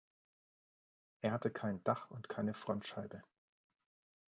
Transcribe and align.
Er 1.21 1.31
hatte 1.31 1.51
kein 1.51 1.83
Dach 1.83 2.09
und 2.09 2.27
keine 2.27 2.55
Frontscheibe. 2.55 3.21